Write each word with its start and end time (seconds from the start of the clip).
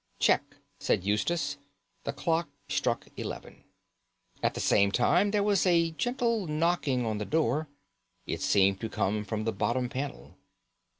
"Check!" 0.17 0.41
said 0.79 1.03
Eustace. 1.03 1.57
The 2.05 2.11
clock 2.13 2.49
struck 2.67 3.05
eleven. 3.17 3.65
At 4.41 4.55
the 4.55 4.59
same 4.59 4.91
time 4.91 5.29
there 5.29 5.43
was 5.43 5.63
a 5.67 5.91
gentle 5.91 6.47
knocking 6.47 7.05
on 7.05 7.19
the 7.19 7.23
door; 7.23 7.67
it 8.25 8.41
seemed 8.41 8.81
to 8.81 8.89
come 8.89 9.23
from 9.23 9.43
the 9.43 9.53
bottom 9.53 9.89
panel. 9.89 10.35